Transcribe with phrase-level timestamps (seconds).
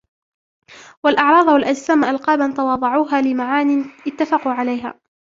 [1.03, 4.93] وَالْأَعْرَاضَ وَالْأَجْسَامَ أَلْقَابًا تَوَاضَعُوهَا لِمَعَانٍ اتَّفَقُوا عَلَيْهَا